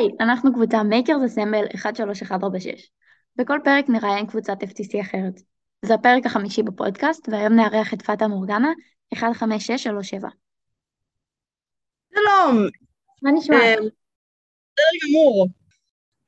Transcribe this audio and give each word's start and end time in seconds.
היי, 0.00 0.08
אנחנו 0.20 0.52
קבוצה 0.52 0.80
Makers 0.80 1.36
Assemble 1.36 1.78
13146. 1.78 2.90
בכל 3.36 3.58
פרק 3.64 3.88
נראיין 3.88 4.26
קבוצת 4.26 4.62
FTC 4.62 5.00
אחרת. 5.00 5.40
זה 5.84 5.94
הפרק 5.94 6.26
החמישי 6.26 6.62
בפודקאסט, 6.62 7.28
והיום 7.28 7.52
נארח 7.52 7.94
את 7.94 8.02
פאטה 8.02 8.28
מורגנה 8.28 8.72
15637. 9.14 10.28
שלום. 12.14 12.66
מה 13.22 13.30
נשמע? 13.32 13.56
אה, 13.56 13.74
בסדר 13.76 15.08
גמור. 15.08 15.48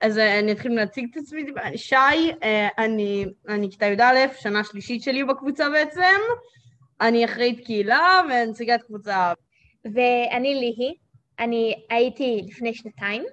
אז 0.00 0.18
אה, 0.18 0.39
אני 0.39 0.52
אתחיל 0.52 0.73
להציג 0.75 1.09
את 1.11 1.16
עצמי. 1.16 1.45
שי, 1.77 1.95
אה, 2.43 2.68
אני, 2.79 3.27
אני 3.48 3.70
כיתה 3.70 3.86
י"א, 3.86 4.34
שנה 4.41 4.64
שלישית 4.64 5.02
שלי 5.02 5.25
בקבוצה 5.25 5.68
בעצם. 5.70 6.20
אני 7.01 7.24
אחראית 7.24 7.65
קהילה 7.65 8.20
ונציגת 8.30 8.82
קבוצה. 8.82 9.32
ואני 9.84 10.54
ליהי, 10.54 10.95
אני 11.38 11.74
הייתי 11.91 12.43
לפני 12.48 12.74
שנתיים, 12.74 13.24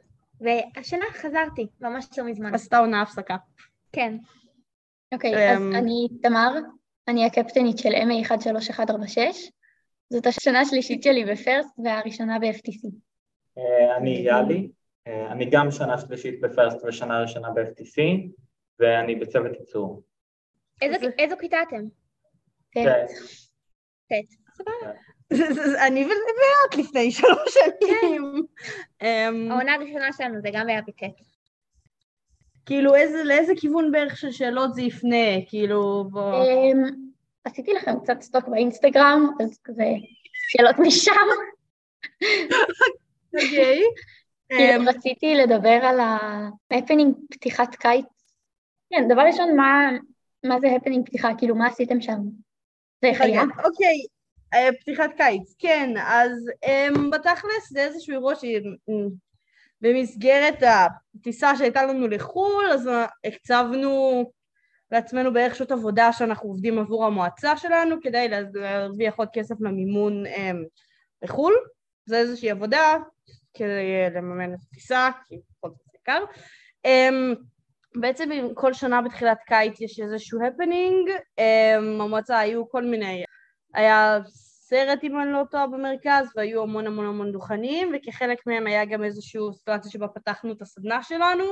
והשנה 0.41 1.05
חזרתי, 1.13 1.67
ממש 1.81 2.05
לא 2.17 2.23
מזמן. 2.25 2.55
עשתה 2.55 2.77
עונה 2.77 3.02
הפסקה. 3.02 3.38
כן. 3.91 4.17
אוקיי, 5.13 5.52
אז 5.52 5.62
אמ, 5.62 5.75
אני 5.75 6.07
תמר, 6.21 6.53
אני 7.07 7.25
הקפטנית 7.25 7.77
של 7.77 7.89
MA 7.89 8.27
13146. 8.27 9.52
זאת 10.09 10.25
השנה 10.25 10.59
השלישית 10.59 11.03
שלי 11.03 11.25
בפרסט 11.25 11.79
והראשונה 11.84 12.39
ב-FTC. 12.39 12.89
אה, 13.57 13.98
אני 13.98 14.09
יאלי, 14.09 14.70
אה, 15.07 15.31
אני 15.31 15.49
גם 15.52 15.71
שנה 15.71 15.98
שלישית 15.98 16.41
בפרסט 16.41 16.77
ושנה 16.87 17.21
ראשונה 17.21 17.49
ב-FTC 17.49 18.01
ואני 18.79 19.15
בצוות 19.15 19.51
ייצור. 19.59 20.03
איזו, 20.81 21.07
איזו 21.17 21.35
כיתה 21.40 21.57
אתם? 21.67 21.81
כן. 22.71 23.05
ט'. 24.09 24.13
סבבה. 24.53 24.91
אני 25.88 26.05
ואת 26.05 26.77
לפני 26.77 27.12
שלוש 27.12 27.54
שנים. 27.54 28.44
אמ, 29.02 29.52
העונה 29.52 29.74
הראשונה 29.74 30.13
שלנו 30.18 30.41
זה 30.41 30.49
גם 30.54 30.68
היה 30.68 30.82
בט'. 30.82 31.04
כאילו, 32.66 32.96
איזה- 32.96 33.24
לאיזה 33.24 33.54
כיוון 33.58 33.91
בערך 33.91 34.18
של 34.18 34.32
שאלות 34.32 34.74
זה 34.74 34.82
יפנה? 34.82 35.46
כאילו, 35.48 36.04
בוא... 36.12 36.34
אמ, 36.44 36.84
עשיתי 37.46 37.74
לכם 37.74 37.99
קצת 37.99 38.21
סטוק 38.21 38.48
באינסטגרם, 38.48 39.30
אז 39.44 39.60
כזה 39.63 39.84
שאלות 40.49 40.76
משם. 40.80 41.12
אוקיי. 43.34 43.82
כאילו 44.49 44.82
אמ, 44.82 44.90
רציתי 44.90 45.36
לדבר 45.36 45.80
על 45.84 45.99
ההפנינג 46.71 47.16
פתיחת 47.32 47.76
קיץ. 47.76 48.05
כן, 48.90 49.08
דבר 49.10 49.21
ראשון, 49.21 49.55
מה, 50.43 50.60
זה 50.60 50.68
הפנינג 50.76 51.05
פתיחה? 51.05 51.30
כאילו, 51.38 51.55
מה 51.55 51.68
עשיתם 51.68 52.02
שם? 52.02 52.20
זה? 53.02 53.12
רגע, 53.20 53.41
אוקיי, 53.41 53.98
פתיחת 54.82 55.10
קיץ, 55.18 55.55
כן, 55.60 55.94
אז 55.98 56.32
um, 56.66 57.00
בתכלס 57.12 57.70
זה 57.70 57.84
איזשהו 57.84 58.14
אירוע 58.14 58.34
שבמסגרת 59.82 60.64
הטיסה 60.64 61.55
שהייתה 61.55 61.86
לנו 61.86 62.08
לחו"ל, 62.08 62.66
אז 62.74 62.88
אה, 62.88 63.05
הקצבנו 63.26 64.24
לעצמנו 64.92 65.34
בערך 65.34 65.56
שעות 65.56 65.72
עבודה 65.72 66.14
שאנחנו 66.14 66.50
עובדים 66.50 66.80
עבור 66.80 67.06
המועצה 67.06 67.58
שלנו 67.58 67.96
כדי 68.02 68.28
לה- 68.28 68.42
להרוויח 68.53 69.16
עוד 69.18 69.28
כסף 69.34 69.56
למימון 69.62 70.25
um, 70.25 70.30
לחו"ל, 71.22 71.53
זה 72.06 72.18
איזושהי 72.18 72.52
עבודה 72.52 72.96
כדי 73.53 74.09
לממן 74.16 74.53
את 74.53 74.59
הטיסה, 74.68 75.09
כי 75.28 75.36
בכל 75.36 75.70
זאת 75.70 75.78
זה 75.92 75.97
יקר. 76.02 76.24
Um, 76.88 77.40
בעצם 77.96 78.30
כל 78.53 78.74
שנה 78.74 79.02
בתחילת 79.02 79.38
קיץ 79.47 79.81
יש 79.81 80.00
איזשהו 80.00 80.40
הפנינג, 80.46 81.09
המועצה 82.00 82.40
היו 82.40 82.70
כל 82.70 82.84
מיני 82.84 83.24
היה 83.73 84.19
סרט 84.69 85.03
אם 85.03 85.22
אני 85.22 85.31
לא 85.31 85.44
טועה 85.51 85.67
במרכז 85.67 86.28
והיו 86.35 86.62
המון 86.62 86.88
המון 86.88 87.06
המון 87.06 87.31
דוכנים 87.31 87.91
וכחלק 87.95 88.47
מהם 88.47 88.68
היה 88.68 88.85
גם 88.85 89.03
איזושהי 89.03 89.41
סיטואציה 89.53 89.91
שבה 89.91 90.07
פתחנו 90.07 90.52
את 90.52 90.62
הסדנה 90.62 91.03
שלנו. 91.03 91.44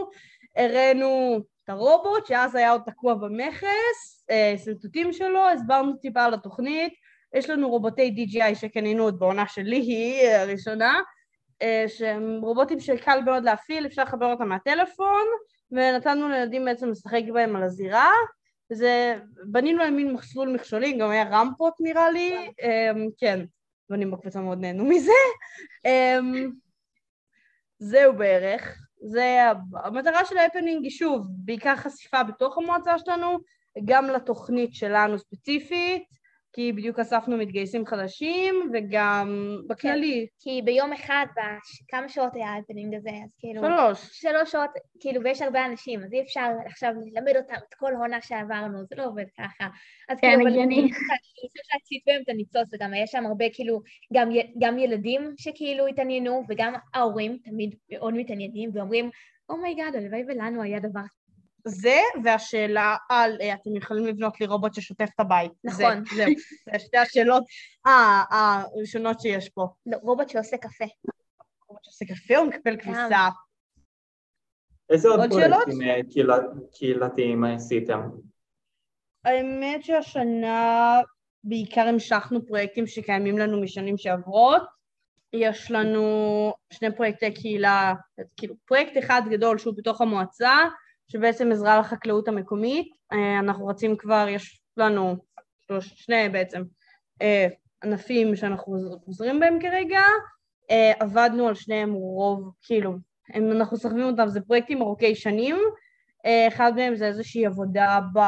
הראינו 0.55 1.39
את 1.63 1.69
הרובוט 1.69 2.25
שאז 2.25 2.55
היה 2.55 2.71
עוד 2.71 2.81
תקוע 2.85 3.13
במכס, 3.13 4.25
אה, 4.29 4.55
שרטוטים 4.65 5.13
שלו, 5.13 5.49
הסברנו 5.49 5.93
טיפה 5.93 6.23
על 6.23 6.33
התוכנית. 6.33 6.93
יש 7.33 7.49
לנו 7.49 7.69
רובוטי 7.69 8.15
DJI 8.17 8.55
שקנינו 8.55 9.03
עוד 9.03 9.19
בעונה 9.19 9.47
שלי 9.47 9.77
היא 9.77 10.29
הראשונה 10.29 10.99
אה, 11.61 11.85
שהם 11.87 12.39
רובוטים 12.41 12.79
שקל 12.79 13.19
מאוד 13.25 13.43
להפעיל, 13.43 13.85
אפשר 13.85 14.03
לחבר 14.03 14.31
אותם 14.31 14.49
מהטלפון 14.49 15.25
ונתנו 15.71 16.29
לילדים 16.29 16.65
בעצם 16.65 16.89
לשחק 16.89 17.23
בהם 17.33 17.55
על 17.55 17.63
הזירה 17.63 18.11
זה, 18.69 19.19
בנינו 19.43 19.79
להם 19.79 19.95
מין 19.95 20.13
מסלול 20.13 20.49
מכשולים, 20.49 20.97
גם 20.99 21.09
היה 21.09 21.23
רמפות 21.23 21.73
נראה 21.79 22.09
לי, 22.11 22.51
אמ, 22.61 23.07
כן, 23.17 23.45
בנים 23.89 24.11
בקבוצה 24.11 24.41
מאוד 24.41 24.59
נהנו 24.61 24.85
מזה. 24.85 25.11
אמ, 25.85 26.51
זהו 27.79 28.13
בערך, 28.13 28.87
זה 29.01 29.37
המטרה 29.83 30.25
של 30.25 30.37
ההפנינג 30.37 30.83
היא 30.83 30.91
שוב, 30.91 31.27
בעיקר 31.29 31.75
חשיפה 31.75 32.23
בתוך 32.23 32.57
המועצה 32.57 32.99
שלנו, 32.99 33.37
גם 33.85 34.05
לתוכנית 34.05 34.73
שלנו 34.73 35.19
ספציפית, 35.19 36.03
כי 36.57 36.73
בדיוק 36.73 36.99
אספנו 36.99 37.37
מתגייסים 37.37 37.85
חדשים, 37.85 38.55
וגם 38.73 39.57
בכללי, 39.67 40.27
כי 40.39 40.61
ביום 40.65 40.93
אחד, 40.93 41.25
בש... 41.35 41.83
כמה 41.87 42.09
שעות 42.09 42.35
היה 42.35 42.49
ההפנינג 42.49 42.95
הזה, 42.95 43.09
אז 43.09 43.35
כאילו... 43.39 43.61
שלוש. 43.61 44.09
שלוש 44.11 44.51
שעות, 44.51 44.69
כאילו, 44.99 45.23
ויש 45.23 45.41
הרבה 45.41 45.65
אנשים, 45.65 46.03
אז 46.03 46.13
אי 46.13 46.21
אפשר 46.21 46.49
עכשיו 46.65 46.93
ללמד 47.05 47.35
אותם 47.37 47.53
את 47.69 47.73
כל 47.73 47.95
העונה 47.95 48.21
שעברנו, 48.21 48.85
זה 48.89 48.95
לא 48.95 49.05
עובד 49.05 49.25
ככה. 49.37 49.67
אז 50.09 50.19
כן, 50.19 50.27
כאילו, 50.35 50.47
הגיוני. 50.47 50.79
אני 50.79 50.91
חושבת 50.91 51.65
להציץ 51.73 52.03
בהם 52.07 52.21
את 52.21 52.29
הניצוץ, 52.29 52.73
וגם 52.73 52.93
היה 52.93 53.07
שם 53.07 53.25
הרבה, 53.25 53.45
כאילו, 53.53 53.81
גם, 54.13 54.29
גם 54.61 54.79
ילדים 54.79 55.33
שכאילו 55.37 55.87
התעניינו, 55.87 56.43
וגם 56.49 56.73
ההורים 56.93 57.37
תמיד 57.43 57.75
מאוד 57.91 58.13
מתעניינים, 58.13 58.69
ואומרים, 58.73 59.09
oh 59.49 59.61
my 59.61 59.72
god, 59.72 59.95
הלוואי 59.95 60.23
ולנו 60.27 60.61
היה 60.61 60.79
דבר 60.79 61.01
זה, 61.65 61.99
והשאלה 62.23 62.95
על, 63.09 63.37
אה, 63.41 63.53
אתם 63.53 63.75
יכולים 63.75 64.05
לבנות 64.05 64.41
לי 64.41 64.47
רובוט 64.47 64.73
ששוטף 64.73 65.09
את 65.15 65.19
הבית. 65.19 65.51
נכון. 65.63 66.03
זה, 66.05 66.15
זהו, 66.15 66.25
זה 66.73 66.79
שתי 66.79 66.97
השאלות 66.97 67.43
אה, 67.87 68.23
הראשונות 68.29 69.21
שיש 69.21 69.49
פה. 69.49 69.67
לא, 69.85 69.97
רובוט 70.01 70.29
שעושה 70.29 70.57
קפה. 70.57 70.85
רובוט 71.67 71.83
שעושה 71.83 72.05
קפה 72.05 72.37
או 72.37 72.45
מקפל 72.45 72.77
כביסה? 72.77 73.29
איזה 74.89 75.09
עוד? 75.09 75.29
פרויקטים 75.29 75.81
אה, 76.29 76.37
קהילתיים 76.73 77.43
עשיתם? 77.43 78.01
האמת 79.25 79.83
שהשנה 79.83 80.99
בעיקר 81.43 81.87
המשכנו 81.87 82.45
פרויקטים 82.45 82.87
שקיימים 82.87 83.37
לנו 83.37 83.61
משנים 83.61 83.97
שעברות. 83.97 84.63
יש 85.33 85.71
לנו 85.71 86.53
שני 86.73 86.95
פרויקטי 86.95 87.33
קהילה, 87.33 87.93
כאילו 88.37 88.55
פרויקט 88.65 88.97
אחד 88.97 89.21
גדול 89.29 89.57
שהוא 89.57 89.73
בתוך 89.77 90.01
המועצה, 90.01 90.51
שבעצם 91.07 91.51
עזרה 91.51 91.79
לחקלאות 91.79 92.27
המקומית. 92.27 92.95
אה, 93.13 93.39
אנחנו 93.39 93.67
רצים 93.67 93.97
כבר, 93.97 94.25
יש 94.29 94.61
לנו 94.77 95.15
שלוש, 95.67 95.93
שני 95.95 96.29
בעצם 96.29 96.63
אה, 97.21 97.47
ענפים 97.83 98.35
שאנחנו 98.35 98.75
עוזרים 99.05 99.39
בהם 99.39 99.59
כרגע. 99.61 100.01
אה, 100.71 100.91
עבדנו 100.99 101.47
על 101.47 101.55
שניהם 101.55 101.93
רוב, 101.93 102.51
כאילו, 102.61 102.93
הם, 103.29 103.51
אנחנו 103.51 103.77
סוחבים 103.77 104.05
אותם, 104.05 104.27
זה 104.27 104.41
פרויקטים 104.41 104.81
ארוכי 104.81 105.15
שנים. 105.15 105.55
אחד 106.47 106.71
מהם 106.75 106.95
זה 106.95 107.05
איזושהי 107.05 107.45
עבודה 107.45 107.99
ב... 108.13 108.19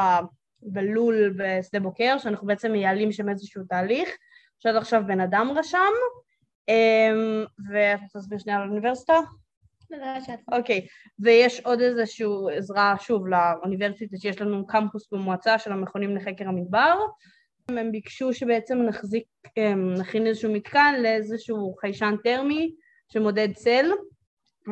בלול 0.61 1.33
בשדה 1.37 1.79
בוקר, 1.79 2.17
שאנחנו 2.17 2.47
בעצם 2.47 2.71
מייעלים 2.71 3.11
שם 3.11 3.29
איזשהו 3.29 3.63
תהליך, 3.63 4.09
שעד 4.59 4.75
עכשיו 4.75 5.03
בן 5.07 5.19
אדם 5.19 5.51
רשם, 5.55 5.79
רוצה 8.03 8.15
להסביר 8.15 8.37
שנייה 8.37 8.57
על 8.57 8.63
האוניברסיטה? 8.63 9.13
אוקיי, 10.51 10.87
ויש 11.19 11.59
עוד 11.59 11.81
איזושהי 11.81 12.27
עזרה, 12.57 12.95
שוב, 12.99 13.27
לאוניברסיטה 13.27 14.17
שיש 14.17 14.41
לנו 14.41 14.67
קמפוס 14.67 15.07
במועצה 15.11 15.59
של 15.59 15.71
המכונים 15.71 16.15
לחקר 16.15 16.47
המדבר. 16.47 16.95
הם 17.69 17.91
ביקשו 17.91 18.33
שבעצם 18.33 18.77
נחזיק, 18.77 19.23
אמ, 19.57 19.93
נכין 19.93 20.27
איזשהו 20.27 20.53
מתקן 20.53 20.95
לאיזשהו 21.01 21.75
חיישן 21.81 22.15
טרמי 22.23 22.71
שמודד 23.13 23.53
צל, 23.53 23.91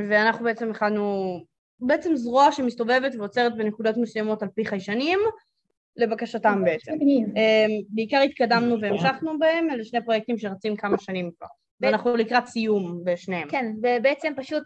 ואנחנו 0.10 0.46
בעצם 0.46 0.72
הכנו 0.72 1.38
בעצם 1.80 2.16
זרוע 2.16 2.52
שמסתובבת 2.52 3.16
ועוצרת 3.18 3.58
בנקודות 3.58 3.98
מסוימות 3.98 4.44
על 4.44 4.50
פי 4.56 4.66
חיישנים, 4.66 5.20
לבקשתם 5.96 6.62
בעצם. 6.66 6.94
מגניב. 6.94 7.28
אמ, 7.28 7.70
בעיקר 7.90 8.22
התקדמנו 8.22 8.82
והמשכנו 8.82 9.40
בהם, 9.40 9.70
אלה 9.70 9.84
שני 9.84 10.06
פרויקטים 10.06 10.38
שרצים 10.38 10.76
כמה 10.76 10.98
שנים 10.98 11.32
כבר. 11.38 11.48
ואנחנו 11.82 12.16
לקראת 12.16 12.48
סיום 12.48 13.02
בשניהם. 13.04 13.50
כן, 13.50 13.66
ובעצם 13.78 14.34
פשוט, 14.38 14.64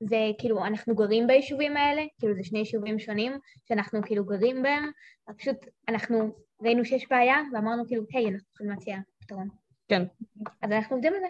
זה 0.00 0.16
כאילו, 0.38 0.64
אנחנו 0.64 0.94
גרים 0.94 1.26
ביישובים 1.26 1.76
האלה, 1.76 2.02
כאילו 2.18 2.34
זה 2.34 2.44
שני 2.44 2.58
יישובים 2.58 2.98
שונים, 2.98 3.32
שאנחנו 3.68 4.00
כאילו 4.06 4.24
גרים 4.24 4.62
בהם, 4.62 4.90
פשוט 5.38 5.56
אנחנו 5.88 6.32
ראינו 6.62 6.84
שיש 6.84 7.06
בעיה, 7.10 7.36
ואמרנו 7.52 7.86
כאילו, 7.86 8.04
היי, 8.12 8.26
אנחנו 8.26 8.48
יכולים 8.54 8.72
להציע 8.72 8.96
פתרון. 9.20 9.48
כן. 9.88 10.02
אז 10.62 10.72
אנחנו 10.72 10.96
עובדים 10.96 11.12
על 11.14 11.20
זה. 11.20 11.26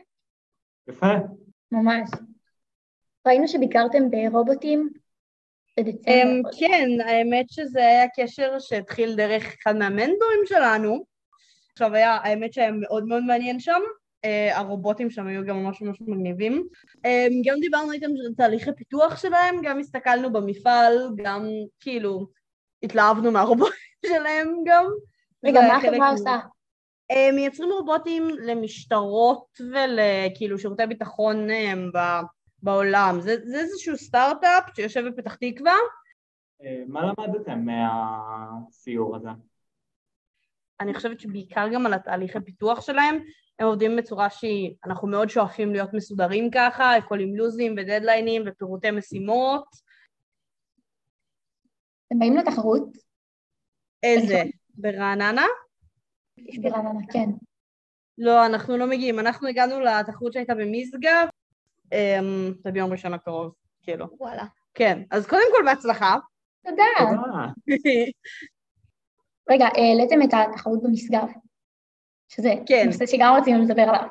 יפה. 0.88 1.06
ממש. 1.72 2.10
ראינו 3.26 3.48
שביקרתם 3.48 4.10
ברובוטים 4.10 4.90
בדצמבר. 5.80 6.10
אמ, 6.10 6.42
כן, 6.58 6.88
האמת 7.06 7.46
שזה 7.50 7.80
היה 7.80 8.06
קשר 8.16 8.58
שהתחיל 8.58 9.16
דרך 9.16 9.56
אחד 9.62 9.76
מהמנטורים 9.76 10.40
שלנו. 10.44 11.04
עכשיו 11.72 11.94
היה, 11.94 12.12
האמת 12.12 12.52
שהיה 12.52 12.70
מאוד 12.72 13.04
מאוד 13.04 13.22
מעניין 13.22 13.60
שם. 13.60 13.80
אה, 14.24 14.58
הרובוטים 14.58 15.10
שם 15.10 15.26
היו 15.26 15.44
גם 15.44 15.64
ממש 15.64 15.82
ממש 15.82 16.00
מגניבים. 16.00 16.68
אה, 17.04 17.26
גם 17.44 17.60
דיברנו 17.60 17.92
איתם 17.92 18.06
על 18.06 18.34
תהליכי 18.36 18.70
פיתוח 18.76 19.16
שלהם, 19.16 19.54
גם 19.62 19.78
הסתכלנו 19.78 20.32
במפעל, 20.32 21.10
גם 21.16 21.46
כאילו 21.80 22.26
התלהבנו 22.82 23.30
מהרובוטים 23.30 23.74
שלהם 24.06 24.48
גם. 24.66 24.86
רגע, 25.44 25.60
מה 25.60 25.76
החברה 25.76 26.10
עושה? 26.10 26.38
אה, 27.10 27.32
מייצרים 27.32 27.70
רובוטים 27.70 28.28
למשטרות 28.28 29.46
ולכאילו 29.72 30.58
שירותי 30.58 30.86
ביטחון 30.86 31.48
ב- 31.94 32.22
בעולם. 32.62 33.18
זה, 33.20 33.36
זה 33.44 33.60
איזשהו 33.60 33.96
סטארט-אפ 33.96 34.64
שיושב 34.76 35.08
בפתח 35.08 35.34
תקווה. 35.34 35.74
מה 36.86 37.00
למדתם 37.02 37.64
מהסיור 37.64 39.16
הזה? 39.16 39.28
אני 40.80 40.94
חושבת 40.94 41.20
שבעיקר 41.20 41.68
גם 41.74 41.86
על 41.86 41.94
התהליכי 41.94 42.40
פיתוח 42.40 42.80
שלהם, 42.80 43.18
הם 43.58 43.66
עובדים 43.66 43.96
בצורה 43.96 44.30
שהיא, 44.30 44.74
אנחנו 44.86 45.08
מאוד 45.08 45.28
שואפים 45.28 45.72
להיות 45.72 45.92
מסודרים 45.92 46.50
ככה, 46.50 46.96
הכל 46.96 47.20
עם 47.20 47.36
לוזים 47.36 47.72
ודדליינים 47.72 48.42
ופירוטי 48.46 48.90
משימות. 48.90 49.64
אתם 52.06 52.18
באים 52.18 52.36
לתחרות? 52.36 52.88
איזה? 54.02 54.42
ברעננה? 54.74 55.46
יש 56.36 56.58
ברעננה, 56.58 57.00
כן. 57.12 57.30
לא, 58.18 58.46
אנחנו 58.46 58.76
לא 58.76 58.86
מגיעים. 58.86 59.18
אנחנו 59.18 59.48
הגענו 59.48 59.80
לתחרות 59.80 60.32
שהייתה 60.32 60.54
במשגב, 60.54 61.28
אמ, 61.92 62.52
זה 62.64 62.70
ביום 62.70 62.92
ראשון 62.92 63.14
הקרוב, 63.14 63.52
כאילו. 63.82 64.06
וואלה. 64.20 64.44
כן, 64.74 65.02
אז 65.10 65.26
קודם 65.26 65.46
כל 65.56 65.64
בהצלחה. 65.64 66.16
תודה. 66.66 66.82
רגע, 69.50 69.66
העליתם 69.66 70.22
את 70.22 70.34
התחרות 70.34 70.82
במשגב, 70.82 71.26
שזה 72.28 72.54
כן. 72.66 72.86
נושא 72.86 73.06
שגם 73.06 73.34
רצינו 73.34 73.62
לדבר 73.64 73.82
עליו. 73.82 74.08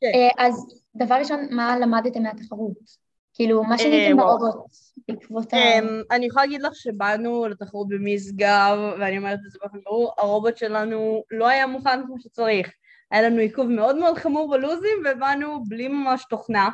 כן. 0.00 0.10
אה, 0.14 0.46
אז 0.46 0.82
דבר 0.96 1.14
ראשון, 1.14 1.46
מה 1.50 1.78
למדתם 1.78 2.22
מהתחרות? 2.22 3.02
כאילו, 3.34 3.64
מה 3.64 3.78
שיניתם 3.78 4.18
וואו. 4.18 4.38
ברובוט 4.38 4.70
בעקבות 5.08 5.52
ה... 5.52 5.56
אמ, 5.56 6.02
אני 6.10 6.26
יכולה 6.26 6.44
להגיד 6.44 6.62
לך 6.62 6.74
שבאנו 6.74 7.46
לתחרות 7.46 7.88
במשגב, 7.88 8.78
ואני 9.00 9.18
אומרת 9.18 9.38
את 9.46 9.50
זה 9.50 9.58
באופן 9.62 9.78
ברור, 9.84 10.12
הרובוט 10.18 10.56
שלנו 10.56 11.22
לא 11.30 11.48
היה 11.48 11.66
מוכן 11.66 12.06
כמו 12.06 12.20
שצריך. 12.20 12.72
היה 13.10 13.22
לנו 13.22 13.38
עיכוב 13.38 13.66
מאוד 13.66 13.96
מאוד 13.96 14.18
חמור 14.18 14.50
בלוזים, 14.50 14.98
ובאנו 15.04 15.64
בלי 15.64 15.88
ממש 15.88 16.24
תוכנה. 16.30 16.70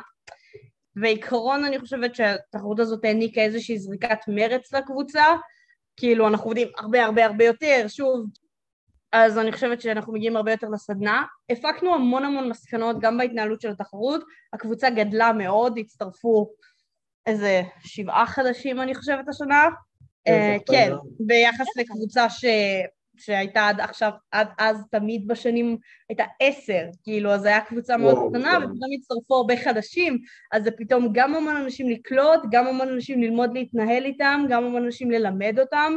בעיקרון 0.95 1.65
אני 1.65 1.79
חושבת 1.79 2.15
שהתחרות 2.15 2.79
הזאת 2.79 3.05
העניקה 3.05 3.41
איזושהי 3.41 3.79
זריקת 3.79 4.19
מרץ 4.27 4.73
לקבוצה, 4.73 5.23
כאילו 5.99 6.27
אנחנו 6.27 6.45
עובדים 6.45 6.67
הרבה 6.77 7.05
הרבה 7.05 7.25
הרבה 7.25 7.45
יותר, 7.45 7.85
שוב, 7.87 8.25
אז 9.11 9.37
אני 9.37 9.51
חושבת 9.51 9.81
שאנחנו 9.81 10.13
מגיעים 10.13 10.35
הרבה 10.35 10.51
יותר 10.51 10.67
לסדנה. 10.69 11.23
הפקנו 11.49 11.95
המון 11.95 12.25
המון 12.25 12.49
מסקנות 12.49 12.95
גם 12.99 13.17
בהתנהלות 13.17 13.61
של 13.61 13.69
התחרות, 13.69 14.23
הקבוצה 14.53 14.89
גדלה 14.89 15.33
מאוד, 15.33 15.77
הצטרפו 15.77 16.49
איזה 17.25 17.61
שבעה 17.79 18.25
חדשים 18.27 18.81
אני 18.81 18.95
חושבת 18.95 19.29
השנה. 19.29 19.65
אה, 20.27 20.57
כן. 20.71 20.91
ביחס 21.19 21.67
לקבוצה 21.77 22.29
ש... 22.29 22.45
שהייתה 23.19 23.67
עד 23.67 23.79
עכשיו, 23.79 24.11
עד 24.31 24.47
אז 24.57 24.83
תמיד 24.91 25.27
בשנים 25.27 25.77
הייתה 26.09 26.23
עשר, 26.39 26.83
כאילו, 27.03 27.31
אז 27.31 27.45
היה 27.45 27.61
קבוצה 27.61 27.97
מאוד 27.97 28.13
וואו, 28.13 28.29
קטנה, 28.29 28.51
כן. 28.51 28.57
ופתאום 28.57 28.89
הצטרפו 28.99 29.35
הרבה 29.35 29.57
חדשים, 29.57 30.17
אז 30.51 30.63
זה 30.63 30.71
פתאום 30.71 31.09
גם 31.13 31.35
המון 31.35 31.55
אנשים 31.55 31.89
לקלוט, 31.89 32.39
גם 32.51 32.67
המון 32.67 32.89
אנשים 32.89 33.21
ללמוד 33.21 33.53
להתנהל 33.53 34.05
איתם, 34.05 34.45
גם 34.49 34.63
המון 34.63 34.85
אנשים 34.85 35.11
ללמד 35.11 35.59
אותם. 35.59 35.93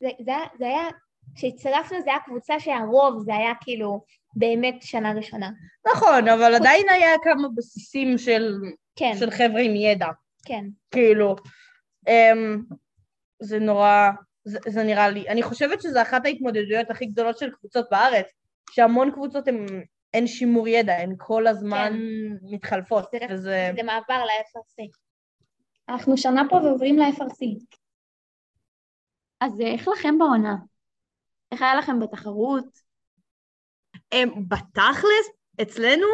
זה, 0.00 0.08
זה, 0.24 0.32
זה 0.58 0.66
היה, 0.66 0.88
כשהצטרפנו 1.34 1.98
זה 2.04 2.10
היה 2.10 2.20
קבוצה 2.24 2.60
שהרוב 2.60 3.22
זה 3.24 3.34
היה 3.34 3.52
כאילו 3.60 4.04
באמת 4.34 4.74
שנה 4.80 5.12
ראשונה. 5.12 5.50
נכון, 5.94 6.28
אבל 6.28 6.54
עדיין 6.54 6.88
היה 6.88 7.10
כמה 7.22 7.48
בסיסים 7.56 8.18
של, 8.18 8.54
כן, 8.96 9.12
של 9.18 9.30
חבר'ה 9.30 9.60
עם 9.60 9.76
ידע. 9.76 10.08
כן. 10.44 10.64
כאילו, 10.90 11.36
um, 12.08 12.74
זה 13.42 13.58
נורא, 13.58 14.10
זה, 14.44 14.58
זה 14.68 14.82
נראה 14.82 15.10
לי, 15.10 15.28
אני 15.28 15.42
חושבת 15.42 15.82
שזו 15.82 16.02
אחת 16.02 16.24
ההתמודדויות 16.24 16.90
הכי 16.90 17.06
גדולות 17.06 17.38
של 17.38 17.50
קבוצות 17.50 17.86
בארץ, 17.90 18.26
שהמון 18.70 19.10
קבוצות 19.12 19.48
הן, 19.48 19.66
אין 20.14 20.26
שימור 20.26 20.68
ידע, 20.68 20.96
הן 20.96 21.14
כל 21.18 21.46
הזמן 21.46 21.92
מתחלפות, 22.42 23.04
זה, 23.12 23.18
וזה, 23.30 23.72
זה 23.76 23.82
מעבר 23.82 24.24
ל-FRC. 24.24 24.90
אנחנו 25.88 26.16
שנה 26.16 26.42
פה 26.50 26.56
ועוברים 26.56 26.98
ל-FRC. 26.98 27.64
אז 29.40 29.60
אה, 29.60 29.66
איך 29.66 29.88
לכם 29.88 30.18
בעונה? 30.18 30.56
איך 31.52 31.62
היה 31.62 31.74
לכם 31.74 32.00
בתחרות? 32.00 32.78
הם, 34.12 34.48
בתכלס, 34.48 35.26
אצלנו, 35.62 36.06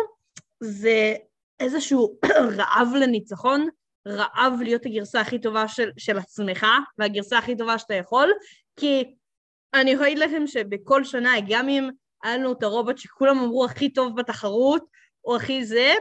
זה 0.61 1.14
איזשהו 1.61 2.19
רעב 2.58 2.88
לניצחון, 3.00 3.69
רעב 4.06 4.53
להיות 4.62 4.87
הגרסה 4.87 5.20
הכי 5.20 5.38
טובה 5.38 5.69
של, 5.69 5.91
של 5.97 6.19
עצמך, 6.19 6.67
והגרסה 6.99 7.38
הכי 7.38 7.56
טובה 7.56 7.79
שאתה 7.79 7.94
יכול, 7.94 8.32
כי 8.76 9.14
אני 9.75 9.91
יכולה 9.91 10.08
להגיד 10.08 10.23
לכם 10.23 10.47
שבכל 10.47 11.05
שנה, 11.05 11.32
גם 11.49 11.69
אם 11.69 11.91
היה 12.23 12.37
לנו 12.37 12.53
את 12.53 12.62
הרובוט 12.62 12.99
שכולם 12.99 13.38
אמרו 13.38 13.64
הכי 13.64 13.93
טוב 13.93 14.17
בתחרות, 14.17 14.85
או 15.25 15.37
הכי 15.37 15.64
זה, 15.64 15.94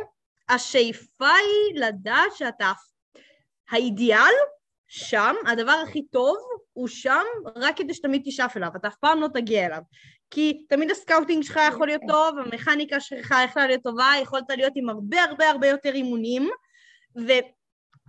השאיפה 0.50 1.28
היא 1.28 1.82
לדעת 1.82 2.36
שאתה... 2.36 2.72
האידיאל 3.70 4.34
שם, 4.88 5.36
הדבר 5.48 5.72
הכי 5.88 6.02
טוב 6.02 6.38
הוא 6.74 6.88
שם, 6.88 7.24
רק 7.56 7.78
כדי 7.78 7.94
שתמיד 7.94 8.22
תשאף 8.26 8.58
אליו, 8.58 8.70
אתה 8.76 8.88
אף 8.88 8.96
פעם 8.96 9.22
לא 9.22 9.28
תגיע 9.34 9.66
אליו. 9.66 9.82
כי 10.32 10.66
תמיד 10.70 10.92
הסקאוטינג 10.92 11.44
שלך 11.44 11.60
יכול 11.70 11.88
להיות 11.88 12.02
טוב, 12.08 12.38
המכניקה 12.38 13.00
שלך 13.00 13.34
יכולה 13.46 13.68
להיות 13.68 13.84
טובה, 13.84 14.12
יכולת 14.22 14.44
להיות 14.50 14.74
עם 14.76 14.90
הרבה 14.90 15.24
הרבה 15.24 15.50
הרבה 15.50 15.68
יותר 15.68 15.94
אימונים, 15.94 16.50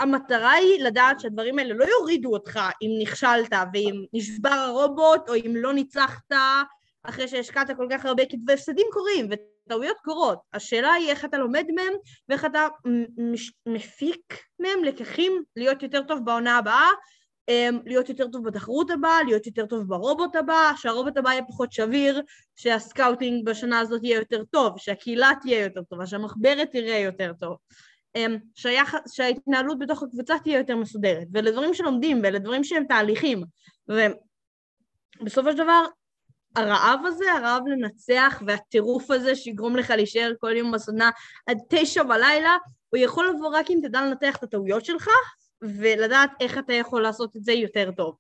והמטרה 0.01 0.53
היא 0.53 0.83
לדעת 0.83 1.21
שהדברים 1.21 1.59
האלה 1.59 1.75
לא 1.75 1.85
יורידו 1.85 2.33
אותך 2.33 2.61
אם 2.83 2.91
נכשלת, 3.03 3.53
ואם 3.75 4.05
נשבר 4.13 4.49
הרובוט, 4.49 5.29
או 5.29 5.35
אם 5.35 5.53
לא 5.57 5.73
ניצחת 5.73 6.33
אחרי 7.03 7.29
שהשקעת 7.29 7.71
כל 7.77 7.87
כך 7.91 8.05
הרבה 8.05 8.25
כי 8.25 8.53
הפסדים 8.53 8.87
קורים, 8.93 9.29
וטעויות 9.31 9.97
קורות. 10.05 10.39
השאלה 10.53 10.93
היא 10.93 11.11
איך 11.11 11.25
אתה 11.25 11.39
לומד 11.39 11.65
מהם, 11.75 11.93
ואיך 12.29 12.45
אתה 12.45 12.67
מפיק 13.67 14.43
מהם 14.59 14.85
לקחים 14.85 15.43
להיות 15.57 15.83
יותר 15.83 16.03
טוב 16.03 16.25
בעונה 16.25 16.59
הבאה, 16.59 16.91
אמ, 17.49 17.79
להיות 17.85 18.09
יותר 18.09 18.29
טוב 18.29 18.49
בתחרות 18.49 18.91
הבאה, 18.91 19.23
להיות 19.23 19.47
יותר 19.47 19.67
טוב 19.67 19.83
ברובוט 19.89 20.37
הבא, 20.37 20.73
שהרובוט 20.77 21.17
הבא 21.17 21.31
יהיה 21.31 21.43
פחות 21.49 21.73
שביר, 21.73 22.23
שהסקאוטינג 22.57 23.47
בשנה 23.47 23.79
הזאת 23.81 24.05
יהיה 24.05 24.19
יותר 24.19 24.45
טוב, 24.45 24.79
שהקהילה 24.79 25.33
תהיה 25.41 25.65
יותר 25.65 25.83
טובה, 25.83 26.07
שהמחברת 26.07 26.69
תראה 26.73 26.99
יותר 26.99 27.33
טוב, 27.41 27.57
שהיח... 28.55 28.95
שההתנהלות 29.13 29.79
בתוך 29.79 30.03
הקבוצה 30.03 30.35
תהיה 30.39 30.59
יותר 30.59 30.77
מסודרת, 30.77 31.27
ואלה 31.33 31.51
דברים 31.51 31.75
שלומדים, 31.75 32.21
ואלה 32.23 32.39
דברים 32.39 32.65
שהם 32.65 32.85
תהליכים, 32.89 33.43
ובסופו 33.89 35.51
של 35.53 35.59
דבר 35.59 35.85
הרעב 36.57 37.01
הזה, 37.07 37.33
הרעב 37.33 37.63
לנצח 37.67 38.43
והטירוף 38.47 39.11
הזה 39.11 39.37
שיגרום 39.37 39.77
לך 39.77 39.91
להישאר 39.91 40.33
כל 40.41 40.57
יום 40.57 40.73
בסדנה 40.73 41.11
עד 41.47 41.59
תשע 41.69 42.03
בלילה, 42.03 42.57
הוא 42.89 42.99
יכול 42.99 43.29
לבוא 43.29 43.49
רק 43.49 43.71
אם 43.71 43.79
תדע 43.83 44.01
לנתח 44.03 44.37
את 44.37 44.43
הטעויות 44.43 44.85
שלך 44.85 45.09
ולדעת 45.63 46.31
איך 46.41 46.59
אתה 46.59 46.73
יכול 46.73 47.03
לעשות 47.03 47.37
את 47.37 47.45
זה 47.45 47.53
יותר 47.53 47.91
טוב. 47.97 48.17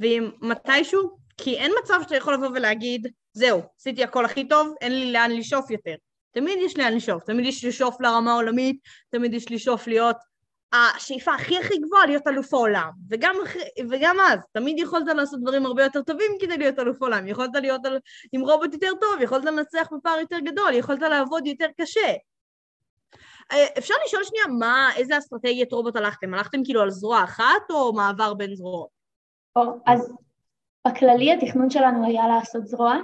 ואם 0.00 0.30
מתישהו, 0.40 1.16
כי 1.36 1.56
אין 1.56 1.72
מצב 1.82 2.00
שאתה 2.02 2.16
יכול 2.16 2.34
לבוא 2.34 2.48
ולהגיד, 2.48 3.08
זהו, 3.32 3.62
עשיתי 3.80 4.04
הכל 4.04 4.24
הכי 4.24 4.48
טוב, 4.48 4.74
אין 4.80 4.92
לי 4.92 5.12
לאן 5.12 5.30
לשאוף 5.30 5.70
יותר. 5.70 5.94
תמיד 6.34 6.58
יש 6.62 6.78
לאן 6.78 6.94
לשאוף, 6.94 7.24
תמיד 7.24 7.46
יש 7.46 7.64
לשאוף 7.64 8.00
לרמה 8.00 8.32
העולמית, 8.32 8.80
תמיד 9.10 9.34
יש 9.34 9.52
לשאוף 9.52 9.86
להיות 9.86 10.16
השאיפה 10.72 11.34
הכי 11.34 11.58
הכי 11.58 11.78
גבוהה 11.78 12.06
להיות 12.06 12.26
אלוף 12.26 12.54
העולם, 12.54 12.90
וגם, 13.10 13.34
וגם 13.90 14.16
אז, 14.20 14.38
תמיד 14.52 14.78
יכולת 14.78 15.06
לעשות 15.06 15.40
דברים 15.40 15.66
הרבה 15.66 15.84
יותר 15.84 16.02
טובים 16.02 16.30
כדי 16.40 16.58
להיות 16.58 16.78
אלוף 16.78 17.02
עולם, 17.02 17.28
יכולת 17.28 17.50
להיות 17.54 17.86
על, 17.86 17.98
עם 18.32 18.40
רובוט 18.40 18.72
יותר 18.72 18.90
טוב, 19.00 19.20
יכולת 19.20 19.44
לנצח 19.44 19.88
בפער 19.92 20.18
יותר 20.20 20.38
גדול, 20.38 20.74
יכולת 20.74 21.00
לעבוד 21.00 21.46
יותר 21.46 21.66
קשה. 21.80 22.12
אה, 23.52 23.66
אפשר 23.78 23.94
לשאול 24.06 24.24
שנייה 24.24 24.46
מה, 24.58 24.88
איזה 24.96 25.18
אסטרטגיית 25.18 25.72
רובוט 25.72 25.96
הלכתם? 25.96 26.34
הלכתם 26.34 26.64
כאילו 26.64 26.80
על 26.80 26.90
זרוע 26.90 27.24
אחת 27.24 27.70
או 27.70 27.92
מעבר 27.92 28.34
בין 28.34 28.54
זרועות? 28.54 28.88
אז 29.86 30.12
בכללי 30.88 31.32
התכנון 31.32 31.70
שלנו 31.70 32.06
היה 32.06 32.28
לעשות 32.28 32.66
זרוע, 32.66 32.96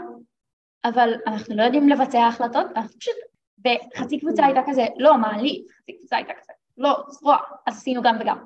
אבל 0.84 1.14
אנחנו 1.26 1.56
לא 1.56 1.62
יודעים 1.62 1.88
לבצע 1.88 2.26
החלטות, 2.26 2.66
אנחנו 2.76 2.98
פשוט, 2.98 3.14
בחצי 3.58 4.20
קבוצה 4.20 4.46
הייתה 4.46 4.60
כזה, 4.66 4.86
לא, 4.96 5.16
מעלית, 5.16 5.66
חצי 5.70 5.98
קבוצה 5.98 6.16
הייתה 6.16 6.32
כזה, 6.40 6.52
לא, 6.78 7.04
זרוע, 7.08 7.36
אז 7.66 7.76
עשינו 7.76 8.02
גם 8.02 8.16
וגם. 8.20 8.38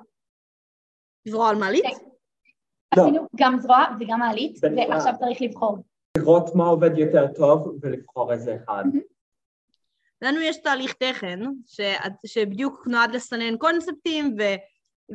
זרוע 1.28 1.50
על 1.50 1.56
מעלית? 1.56 1.84
כן. 1.84 1.90
לא. 2.96 3.02
עשינו 3.02 3.26
גם 3.36 3.58
זרוע 3.58 3.84
וגם 4.00 4.18
מעלית. 4.18 4.58
ועכשיו 4.90 5.14
צריך 5.18 5.42
לבחור. 5.42 5.78
לראות 6.18 6.54
מה 6.54 6.66
עובד 6.66 6.98
יותר 6.98 7.26
טוב 7.32 7.78
ולבחור 7.82 8.32
איזה 8.32 8.56
אחד. 8.56 8.84
לנו 10.22 10.40
יש 10.40 10.56
תהליך 10.56 10.92
תכן, 10.92 11.40
ש... 11.66 11.80
שבדיוק 12.26 12.86
נועד 12.86 13.10
לסנן 13.10 13.56
קונספטים 13.56 14.36
ו... 14.38 14.42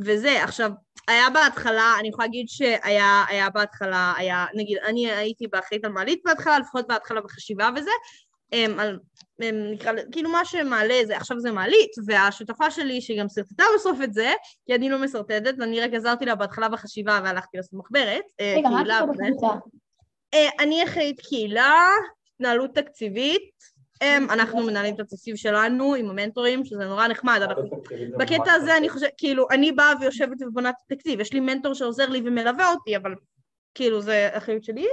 וזה. 0.06 0.44
עכשיו, 0.44 0.72
היה 1.10 1.30
בהתחלה, 1.30 1.94
אני 2.00 2.08
יכולה 2.08 2.26
להגיד 2.26 2.46
שהיה 2.50 3.24
היה 3.28 3.50
בהתחלה, 3.50 4.14
היה, 4.18 4.46
נגיד, 4.54 4.78
אני 4.78 5.12
הייתי 5.12 5.48
באחראית 5.48 5.86
על 5.86 5.92
מעלית 5.92 6.22
בהתחלה, 6.26 6.60
לפחות 6.60 6.88
בהתחלה 6.88 7.22
בחשיבה 7.22 7.70
וזה, 7.76 7.92
אמ, 8.54 8.80
על, 8.80 9.00
אמ, 9.42 9.72
נקרא, 9.72 9.92
כאילו 10.12 10.30
מה 10.30 10.46
שמעלה 10.46 11.06
זה, 11.06 11.18
עכשיו 11.18 11.40
זה 11.40 11.52
מעלית, 11.52 11.92
והשותפה 12.08 12.72
שלי 12.72 13.02
שהיא 13.02 13.20
גם 13.20 13.30
סרטטה 13.30 13.64
בסוף 13.76 14.02
את 14.04 14.14
זה, 14.14 14.34
כי 14.66 14.76
אני 14.76 14.90
לא 14.90 15.00
משרטטת, 15.00 15.54
ואני 15.60 15.82
רק 15.82 15.94
עזרתי 15.94 16.26
לה 16.26 16.36
בהתחלה 16.36 16.70
בחשיבה 16.70 17.20
והלכתי 17.24 17.58
לעשות 17.58 17.74
מחברת, 17.74 18.24
אה, 18.40 18.56
רגע, 18.58 18.70
מה 18.70 18.82
את 18.82 19.10
עושה. 19.10 19.24
בקבוצה? 19.24 19.48
אני 20.60 20.84
אחראית 20.84 21.22
קהילה, 21.22 21.90
התנהלות 22.36 22.76
תקציבית, 22.76 23.79
אמ, 24.02 24.28
אנחנו 24.30 24.62
מנהלים 24.62 24.96
את 24.96 25.00
התקציב 25.00 25.36
שלנו 25.36 25.96
עם 25.96 26.10
המנטורים, 26.10 26.66
שזה 26.66 26.86
נורא 26.86 27.08
נחמד, 27.08 27.40
אנחנו 27.42 27.82
בקטע 28.20 28.52
הזה 28.52 28.78
אני 28.78 28.90
חושבת, 28.90 29.12
כאילו, 29.18 29.48
אני 29.52 29.72
באה 29.72 29.94
ויושבת 30.02 30.42
ובונה 30.42 30.70
את 30.70 30.76
התקציב, 30.86 31.20
יש 31.20 31.34
לי 31.34 31.40
מנטור 31.40 31.74
שעוזר 31.74 32.10
לי 32.10 32.22
ומלווה 32.26 32.72
אותי, 32.72 32.98
אבל 32.98 33.16
כאילו 33.76 34.02
זה 34.02 34.30
אחריות 34.32 34.64
שלי. 34.64 34.88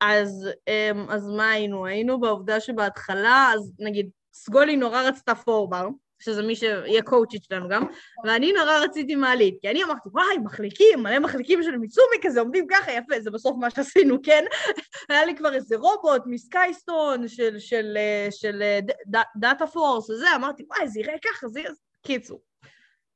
אז, 0.00 0.48
אמ, 0.68 1.06
אז 1.10 1.28
מה 1.28 1.50
היינו? 1.50 1.86
היינו 1.86 2.20
בעובדה 2.20 2.60
שבהתחלה, 2.60 3.50
אז 3.54 3.72
נגיד, 3.78 4.10
סגולי 4.32 4.76
נורא 4.76 5.02
רצתה 5.02 5.34
פורבר, 5.34 5.88
שזה 6.20 6.42
מי 6.42 6.56
שיהיה 6.56 7.02
קואוצ'ית 7.02 7.44
שלנו 7.44 7.68
גם, 7.68 7.84
ואני 8.24 8.52
נורא 8.52 8.78
רציתי 8.78 9.14
מעלית, 9.14 9.58
כי 9.60 9.70
אני 9.70 9.84
אמרתי, 9.84 10.08
וואי, 10.12 10.38
מחליקים, 10.44 11.02
מלא 11.02 11.18
מחליקים 11.18 11.62
של 11.62 11.76
מיצומי 11.76 12.16
כזה, 12.22 12.40
עומדים 12.40 12.66
ככה, 12.70 12.92
יפה, 12.92 13.20
זה 13.20 13.30
בסוף 13.30 13.56
מה 13.60 13.70
שעשינו, 13.70 14.16
כן? 14.22 14.44
היה 15.08 15.24
לי 15.24 15.36
כבר 15.36 15.54
איזה 15.54 15.76
רובוט 15.76 16.22
מסקייסטון, 16.26 17.28
של, 17.28 17.58
של, 17.58 17.94
אה, 17.96 18.28
של 18.30 18.62
אה, 18.62 18.80
ד- 18.82 19.16
ד- 19.16 19.24
דאטה 19.36 19.66
פורס 19.66 20.10
וזה, 20.10 20.26
אמרתי, 20.34 20.64
וואי, 20.68 20.88
זה 20.88 21.00
יראה 21.00 21.14
ככה, 21.24 21.48
זה 21.48 21.60
יראה... 21.60 21.72
קיצור. 22.02 22.40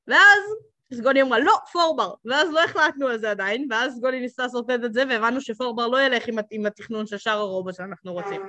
ואז 0.08 0.40
סגולי 0.94 1.22
אמרה, 1.22 1.38
לא, 1.38 1.56
פורבר. 1.72 2.14
ואז 2.24 2.50
לא 2.50 2.64
החלטנו 2.64 3.08
על 3.08 3.18
זה 3.18 3.30
עדיין, 3.30 3.66
ואז 3.70 3.96
סגולי 3.96 4.20
ניסתה 4.20 4.42
לעשות 4.42 4.70
את 4.70 4.94
זה, 4.94 5.04
והבנו 5.08 5.40
שפורבר 5.40 5.86
לא 5.86 6.02
ילך 6.02 6.28
עם, 6.28 6.36
עם 6.50 6.66
התכנון 6.66 7.06
של 7.06 7.18
שאר 7.18 7.38
הרובוט 7.38 7.74
שאנחנו 7.74 8.12
רוצים. 8.12 8.42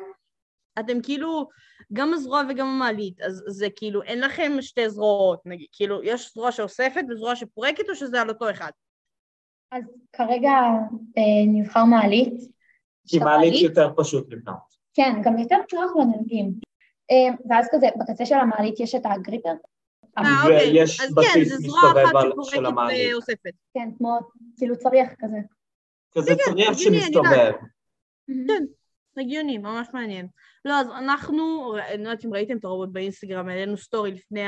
אתם 0.79 1.01
כאילו, 1.01 1.49
גם 1.93 2.13
הזרוע 2.13 2.41
וגם 2.49 2.67
המעלית, 2.67 3.21
אז 3.21 3.43
זה 3.47 3.67
כאילו, 3.75 4.03
אין 4.03 4.19
לכם 4.19 4.51
שתי 4.61 4.89
זרועות, 4.89 5.41
נגיד, 5.45 5.67
כאילו, 5.71 6.03
יש 6.03 6.33
זרוע 6.33 6.51
שאוספת 6.51 7.03
וזרוע 7.09 7.35
שפורקת, 7.35 7.89
או 7.89 7.95
שזה 7.95 8.21
על 8.21 8.29
אותו 8.29 8.49
אחד? 8.49 8.71
אז 9.71 9.83
כרגע 10.13 10.51
אה, 11.17 11.45
נבחר 11.47 11.85
מעלית. 11.85 12.33
כי 13.07 13.19
מעלית 13.19 13.61
יותר 13.61 13.89
פשוט 13.97 14.33
לבנות. 14.33 14.73
כן, 14.93 15.21
גם 15.23 15.37
יותר 15.37 15.55
נוח 15.73 15.91
לנהגים. 15.95 16.53
אה, 17.11 17.35
ואז 17.49 17.67
כזה, 17.71 17.87
בקצה 17.99 18.25
של 18.25 18.35
המעלית 18.35 18.79
יש 18.79 18.95
את 18.95 19.01
הגריפר. 19.05 19.53
אה, 20.17 20.23
אוקיי. 20.43 20.71
ויש 20.71 21.01
אז 21.01 21.13
בסיס 21.13 21.33
כן, 21.33 21.43
זה 21.43 21.55
זרוע 21.55 21.81
אחת 21.81 22.13
שפורקת. 22.43 22.73
ואוספת. 23.11 23.53
כן, 23.73 23.89
כמו 23.97 24.19
כאילו 24.57 24.77
צריח 24.77 25.09
כזה. 25.19 25.37
כזה 26.15 26.35
כן, 26.35 26.51
צריח 26.51 26.77
שמסתובב. 26.77 27.51
כן. 28.47 28.63
הגיוני, 29.17 29.57
ממש 29.57 29.87
מעניין. 29.93 30.27
לא, 30.65 30.73
אז 30.73 30.87
אנחנו, 30.87 31.73
אני 31.77 32.03
לא 32.03 32.09
יודעת 32.09 32.25
אם 32.25 32.33
ראיתם 32.33 32.57
את 32.57 32.65
הרובוט 32.65 32.89
באינסטגרם, 32.91 33.49
העלינו 33.49 33.77
סטורי 33.77 34.11
לפני 34.11 34.45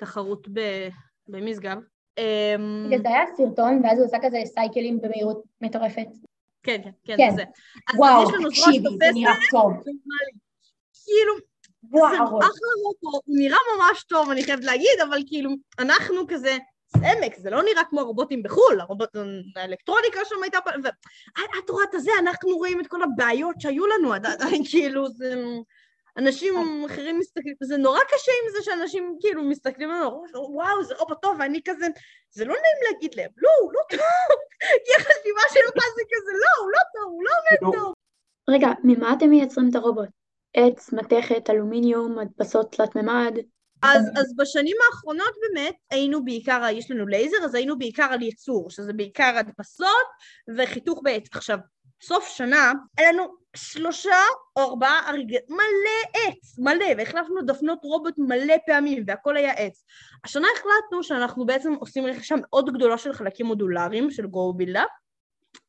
התחרות 0.00 0.48
ב- 0.52 0.88
במשגב. 1.28 1.76
אמ, 2.18 2.90
זה 3.02 3.08
היה 3.08 3.24
סרטון, 3.36 3.80
ואז 3.84 3.98
הוא 3.98 4.06
עושה 4.06 4.16
כזה 4.22 4.38
סייקלים 4.54 5.00
במהירות 5.00 5.42
מטורפת. 5.60 6.06
כן, 6.62 6.80
כן, 6.82 6.90
כן, 7.04 7.16
כן. 7.16 7.36
זה 7.36 7.42
וואו, 7.96 8.30
תקשיבי, 8.48 8.88
זה 8.98 9.10
נראה 9.14 9.34
טוב. 9.50 9.72
כאילו, 11.04 11.34
זה. 11.92 11.98
אחלה 12.16 12.68
רובוט, 12.84 13.24
הוא 13.26 13.36
נראה 13.38 13.58
ממש 13.78 14.04
טוב, 14.04 14.30
אני 14.30 14.42
חייבת 14.42 14.64
להגיד, 14.64 15.00
אבל 15.08 15.18
כאילו, 15.26 15.50
אנחנו 15.78 16.16
כזה, 16.28 16.56
עמק, 16.94 17.36
זה 17.36 17.50
לא 17.50 17.62
נראה 17.62 17.84
כמו 17.84 18.00
הרובוטים 18.00 18.42
בחו"ל, 18.42 18.80
הרובוט, 18.80 19.16
האלקטרוניקה 19.56 20.20
שם 20.24 20.42
הייתה, 20.42 20.58
פ- 20.60 20.84
ו... 20.84 20.88
את 21.58 21.70
רואה 21.70 21.84
את 21.90 21.94
הזה, 21.94 22.10
אנחנו 22.18 22.50
רואים 22.50 22.80
את 22.80 22.86
כל 22.86 23.02
הבעיות 23.02 23.60
שהיו 23.60 23.86
לנו, 23.86 24.12
כאילו, 24.70 25.08
זה... 25.08 25.34
אנשים 26.18 26.84
אחרים 26.86 27.18
מסתכלים, 27.18 27.54
זה 27.62 27.76
נורא 27.76 27.98
קשה 28.04 28.32
עם 28.42 28.52
זה 28.52 28.62
שאנשים 28.62 29.16
כאילו 29.20 29.42
מסתכלים 29.42 29.90
עלינו, 29.90 30.24
וואו, 30.34 30.84
זה 30.84 30.94
רובוט 30.98 31.22
טוב, 31.22 31.36
ואני 31.40 31.60
כזה, 31.64 31.86
זה 32.30 32.44
לא 32.44 32.54
נעים 32.54 32.92
להגיד 32.92 33.14
להם, 33.14 33.30
לא, 33.36 33.50
הוא 33.62 33.72
לא 33.72 33.80
טוב, 33.90 34.38
כי 34.84 34.92
החשיבה 34.98 35.40
שלך 35.48 35.84
זה 35.96 36.02
כזה, 36.10 36.32
לא, 36.32 36.62
הוא 36.62 36.70
לא 36.70 36.78
טוב, 36.94 37.12
הוא 37.12 37.22
לא 37.24 37.30
עומד 37.30 37.72
כאילו, 37.72 37.84
טוב. 37.84 37.94
רגע, 38.50 38.68
ממה 38.84 39.12
אתם 39.12 39.30
מייצרים 39.30 39.68
את 39.70 39.74
הרובוט? 39.74 40.08
עץ, 40.54 40.92
מתכת, 40.92 41.50
אלומיניום, 41.50 42.18
מדפסות 42.18 42.72
תלת 42.72 42.96
מימד? 42.96 43.38
אז, 43.84 44.10
אז 44.16 44.36
בשנים 44.36 44.76
האחרונות 44.86 45.34
באמת 45.40 45.74
היינו 45.90 46.24
בעיקר, 46.24 46.62
יש 46.72 46.90
לנו 46.90 47.06
לייזר, 47.06 47.36
אז 47.44 47.54
היינו 47.54 47.78
בעיקר 47.78 48.08
על 48.10 48.22
ייצור, 48.22 48.70
שזה 48.70 48.92
בעיקר 48.92 49.36
הדפסות 49.36 50.06
וחיתוך 50.56 51.00
בעץ. 51.02 51.28
עכשיו, 51.32 51.58
סוף 52.02 52.28
שנה, 52.28 52.72
היה 52.98 53.12
לנו 53.12 53.34
שלושה 53.56 54.16
או 54.56 54.62
ארבעה 54.62 55.08
אריגי, 55.08 55.36
מלא 55.48 56.10
עץ, 56.14 56.58
מלא, 56.58 56.86
והחלפנו 56.98 57.42
דפנות 57.42 57.78
רובוט 57.82 58.14
מלא 58.18 58.54
פעמים, 58.66 59.04
והכל 59.06 59.36
היה 59.36 59.52
עץ. 59.52 59.84
השנה 60.24 60.48
החלטנו 60.56 61.02
שאנחנו 61.02 61.46
בעצם 61.46 61.72
עושים 61.72 62.06
רכישה 62.06 62.34
מאוד 62.40 62.70
גדולה 62.74 62.98
של 62.98 63.12
חלקים 63.12 63.46
מודולריים, 63.46 64.10
של 64.10 64.26
גו 64.26 64.54
בילדה, 64.54 64.84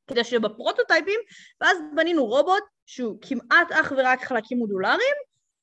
כדי 0.07 0.23
שבפרוטוטייפים, 0.23 1.19
ואז 1.61 1.77
בנינו 1.95 2.25
רובוט 2.25 2.63
שהוא 2.85 3.17
כמעט 3.21 3.71
אך 3.71 3.93
ורק 3.97 4.23
חלקים 4.23 4.57
מודולריים, 4.57 5.15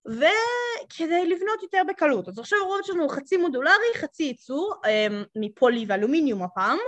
וכדי 0.07 1.27
לבנות 1.27 1.63
יותר 1.63 1.83
בקלות. 1.89 2.29
אז 2.29 2.39
עכשיו 2.39 2.59
הרובוט 2.59 2.85
שלנו 2.85 3.03
הוא 3.03 3.11
חצי 3.11 3.37
מודולרי, 3.37 3.95
חצי 3.95 4.23
ייצור, 4.23 4.75
אמ, 4.89 5.25
מפולי 5.37 5.85
ואלומיניום 5.89 6.43
הפעם, 6.43 6.79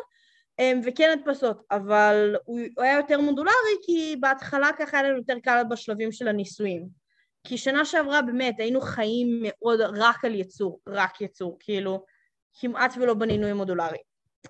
אמ, 0.58 0.80
וכן 0.84 1.10
הדפסות, 1.18 1.62
אבל 1.70 2.36
הוא 2.44 2.60
היה 2.78 2.96
יותר 2.96 3.20
מודולרי 3.20 3.76
כי 3.82 4.16
בהתחלה 4.20 4.70
ככה 4.78 4.98
היה 4.98 5.08
לנו 5.08 5.18
יותר 5.18 5.38
קל 5.42 5.62
בשלבים 5.70 6.12
של 6.12 6.28
הניסויים. 6.28 7.04
כי 7.46 7.58
שנה 7.58 7.84
שעברה 7.84 8.22
באמת 8.22 8.60
היינו 8.60 8.80
חיים 8.80 9.42
מאוד 9.42 9.80
רק 9.80 10.24
על 10.24 10.34
ייצור, 10.34 10.80
רק 10.88 11.20
ייצור, 11.20 11.56
כאילו 11.60 12.04
כמעט 12.60 12.94
ולא 12.96 13.14
בנינו 13.14 13.46
עם 13.46 13.56
מודולרי. 13.56 13.98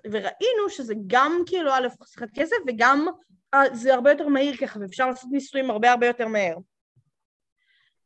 וראינו 0.05 0.69
שזה 0.69 0.93
גם 1.07 1.41
כאילו 1.45 1.71
א' 1.73 1.87
חסכת 2.01 2.27
כסף 2.33 2.55
וגם 2.67 3.07
אה, 3.53 3.61
זה 3.73 3.93
הרבה 3.93 4.11
יותר 4.11 4.27
מהיר 4.27 4.57
ככה 4.57 4.79
ואפשר 4.79 5.07
לעשות 5.07 5.29
ניסויים 5.31 5.71
הרבה 5.71 5.91
הרבה 5.91 6.07
יותר 6.07 6.27
מהר. 6.27 6.55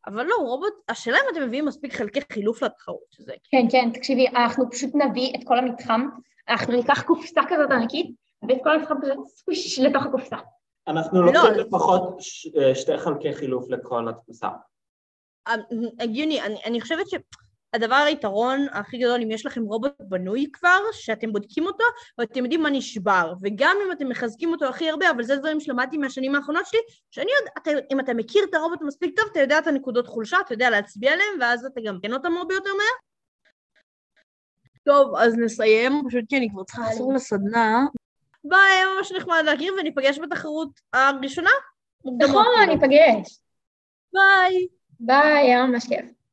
אבל 0.07 0.25
לא, 0.25 0.35
רובוט, 0.39 0.73
השאלה 0.89 1.17
אם 1.17 1.33
אתם 1.33 1.47
מביאים 1.47 1.65
מספיק 1.65 1.93
חלקי 1.95 2.19
חילוף 2.33 2.63
לתחרות, 2.63 3.03
שזה 3.11 3.33
כן, 3.51 3.65
כן, 3.71 3.89
תקשיבי, 3.93 4.27
אנחנו 4.27 4.71
פשוט 4.71 4.89
נביא 4.95 5.33
את 5.35 5.39
כל 5.47 5.57
המתחם, 5.59 6.05
אנחנו 6.49 6.73
ניקח 6.73 7.01
קופסה 7.01 7.41
כזאת 7.49 7.71
ענקית, 7.71 8.15
ואת 8.49 8.57
כל 8.63 8.69
המתחם 8.75 8.95
כזה 9.01 9.13
סוויש 9.27 9.79
לתוך 9.79 10.05
הקופסה. 10.05 10.37
אנחנו 10.87 11.21
לא, 11.21 11.25
לוקחים 11.31 11.51
אז- 11.51 11.57
לפחות 11.57 12.15
ש- 12.19 12.47
אה, 12.57 12.75
שתי 12.75 12.97
חלקי 12.97 13.33
חילוף 13.33 13.69
לכל 13.69 14.09
התפוסה. 14.09 14.47
הגיוני, 15.99 16.41
אני, 16.41 16.59
אני 16.65 16.81
חושבת 16.81 17.05
שהדבר 17.71 17.95
היתרון 17.95 18.65
הכי 18.71 18.97
גדול, 18.97 19.21
אם 19.21 19.31
יש 19.31 19.45
לכם 19.45 19.63
רובוט 19.63 19.91
בנוי 19.99 20.45
כבר, 20.53 20.79
שאתם 20.91 21.31
בודקים 21.31 21.65
אותו, 21.65 21.83
ואתם 22.17 22.43
יודעים 22.43 22.63
מה 22.63 22.69
נשבר, 22.69 23.33
וגם 23.41 23.77
אם 23.85 23.91
אתם 23.91 24.09
מחזקים 24.09 24.51
אותו 24.51 24.65
הכי 24.65 24.89
הרבה, 24.89 25.11
אבל 25.11 25.23
זה 25.23 25.35
דברים 25.35 25.59
שלמדתי 25.59 25.97
מהשנים 25.97 26.35
האחרונות 26.35 26.65
שלי, 26.65 26.79
שאני 27.11 27.31
יודע, 27.39 27.51
אתה, 27.57 27.71
אם 27.93 27.99
אתה 27.99 28.13
מכיר 28.13 28.43
את 28.49 28.53
הרובוט 28.53 28.81
מספיק 28.81 29.15
טוב, 29.15 29.25
אתה 29.31 29.39
יודע 29.39 29.59
את 29.59 29.67
הנקודות 29.67 30.07
חולשה, 30.07 30.37
אתה 30.45 30.53
יודע 30.53 30.69
להצביע 30.69 31.13
עליהם, 31.13 31.33
ואז 31.39 31.65
אתה 31.65 31.81
גם 31.85 31.97
כן 32.01 32.13
אותם 32.13 32.37
הרבה 32.37 32.53
יותר 32.53 32.69
מהר. 32.69 32.97
טוב, 34.83 35.15
אז 35.15 35.35
נסיים, 35.37 36.01
פשוט 36.07 36.23
כי 36.29 36.37
אני 36.37 36.49
כבר 36.49 36.63
צריכה 36.63 36.81
לחזור 36.81 37.13
לסדנה. 37.13 37.85
ביי, 38.43 38.59
היה 38.59 38.85
ממש 38.97 39.11
נחמד 39.11 39.41
להכיר, 39.45 39.73
וניפגש 39.79 40.19
בתחרות 40.19 40.69
הראשונה. 40.93 41.49
נכון, 42.19 42.45
כאילו. 42.57 42.73
ניפגש. 42.73 43.39
ביי. 44.13 44.67
ביי, 44.99 45.37
היה 45.37 45.65
ממש 45.65 45.87
כיף. 45.87 46.18